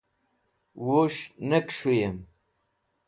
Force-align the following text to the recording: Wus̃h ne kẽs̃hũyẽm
Wus̃h 0.85 1.23
ne 1.47 1.59
kẽs̃hũyẽm 1.67 2.17